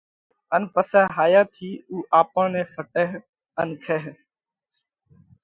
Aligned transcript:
ان 0.55 0.63
پسئہ 0.73 1.01
هايا 1.17 1.41
ٿِي 1.53 1.69
اُو 1.89 1.95
آپون 2.19 2.45
نئہ 2.53 2.63
ڦٽئه 2.73 3.07
ان 3.61 3.69
کائه۔ 3.83 4.11